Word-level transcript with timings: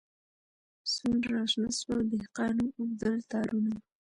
سونډ 0.93 1.21
راشنه 1.33 1.69
سول 1.79 2.01
دهقان 2.13 2.55
و 2.61 2.67
اوبدل 2.79 3.15
تارونه 3.31 3.73